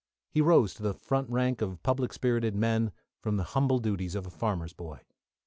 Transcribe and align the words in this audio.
He 0.31 0.41
rose 0.41 0.73
to 0.73 0.81
the 0.81 0.95
front 0.95 1.29
rank 1.29 1.61
of 1.61 1.83
public 1.83 2.11
spirited 2.11 2.55
men, 2.55 2.91
from 3.21 3.37
the 3.37 3.43
humble 3.53 3.77
duties 3.77 4.15
of 4.15 4.25
a 4.25 4.31
farmer's 4.31 4.73
boy. 4.73 5.01